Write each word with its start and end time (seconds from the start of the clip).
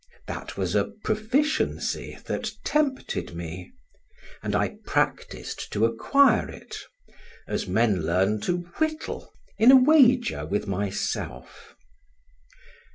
That 0.25 0.57
was 0.57 0.73
a 0.73 0.89
proficiency 1.03 2.17
that 2.25 2.53
tempted 2.63 3.35
me; 3.35 3.71
and 4.41 4.55
I 4.55 4.77
practised 4.83 5.71
to 5.73 5.85
acquire 5.85 6.49
it, 6.49 6.75
as 7.47 7.67
men 7.67 8.01
learn 8.03 8.41
to 8.41 8.61
whittle, 8.79 9.31
in 9.59 9.71
a 9.71 9.75
wager 9.75 10.43
with 10.47 10.65
myself. 10.65 11.75